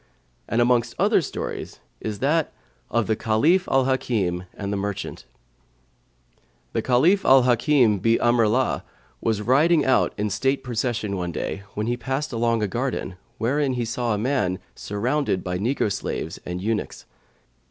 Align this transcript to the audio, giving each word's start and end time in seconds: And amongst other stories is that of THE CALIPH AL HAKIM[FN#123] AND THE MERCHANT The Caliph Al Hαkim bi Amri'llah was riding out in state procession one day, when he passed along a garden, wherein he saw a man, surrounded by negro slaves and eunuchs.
And 0.49 0.61
amongst 0.61 0.95
other 0.97 1.21
stories 1.21 1.79
is 1.99 2.17
that 2.21 2.51
of 2.89 3.05
THE 3.05 3.15
CALIPH 3.15 3.67
AL 3.67 3.85
HAKIM[FN#123] 3.85 4.47
AND 4.55 4.73
THE 4.73 4.77
MERCHANT 4.77 5.25
The 6.73 6.81
Caliph 6.81 7.23
Al 7.23 7.43
Hαkim 7.43 7.99
bi 7.99 8.17
Amri'llah 8.17 8.81
was 9.21 9.43
riding 9.43 9.85
out 9.85 10.13
in 10.17 10.31
state 10.31 10.63
procession 10.63 11.17
one 11.17 11.31
day, 11.31 11.61
when 11.75 11.85
he 11.85 11.97
passed 11.97 12.33
along 12.33 12.63
a 12.63 12.67
garden, 12.67 13.17
wherein 13.37 13.73
he 13.73 13.85
saw 13.85 14.15
a 14.15 14.17
man, 14.17 14.57
surrounded 14.73 15.43
by 15.43 15.59
negro 15.59 15.91
slaves 15.93 16.39
and 16.47 16.63
eunuchs. 16.63 17.05